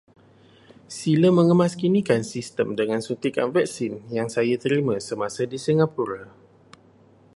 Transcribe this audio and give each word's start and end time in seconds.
Sila 0.97 1.29
mengemaskinikan 1.39 2.21
sistem 2.33 2.67
dengan 2.79 3.01
suntikan 3.07 3.47
vaksin 3.55 3.93
yang 4.17 4.27
saya 4.35 4.55
terima 4.65 4.95
semasa 5.09 5.43
di 5.51 5.57
Singapura. 5.65 6.21